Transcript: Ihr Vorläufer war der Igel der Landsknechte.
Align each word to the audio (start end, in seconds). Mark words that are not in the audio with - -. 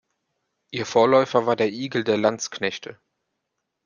Ihr 0.71 0.87
Vorläufer 0.87 1.45
war 1.45 1.55
der 1.55 1.69
Igel 1.71 2.03
der 2.03 2.17
Landsknechte. 2.17 2.99